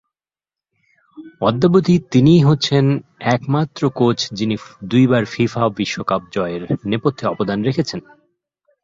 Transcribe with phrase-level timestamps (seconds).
[1.41, 2.85] অদ্যাবধি তিনিই হচ্ছেন
[3.35, 4.55] একমাত্র কোচ যিনি
[4.83, 7.99] দুইবার ফিফা বিশ্বকাপ জয়ের নেপথ্যে অবদান রেখেছেন।